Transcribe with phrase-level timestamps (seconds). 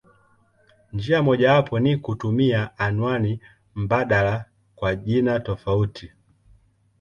[0.93, 3.39] Njia mojawapo ni kutumia anwani
[3.75, 6.11] mbadala kwa jina tofauti.